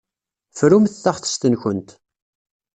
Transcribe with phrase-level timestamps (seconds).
[0.57, 1.89] Frumt taɣtest-nkent.